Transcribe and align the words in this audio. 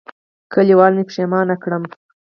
کلیوالو 0.53 0.95
مې 0.97 1.03
پښېمانه 1.09 1.55
کړم. 1.63 1.83